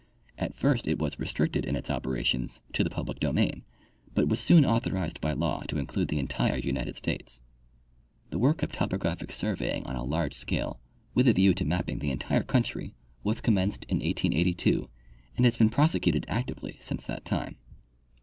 [0.35, 3.61] At first it was restricted in its operations to the public domain,
[4.15, 7.43] but was soon authorized by laAV to include the entire United States.
[8.31, 10.79] The work of topographic surveying on a large scale,
[11.13, 14.89] with a view to mapping the entire country, was commenced in 1882
[15.37, 17.57] and has been prosecuted actively since that time.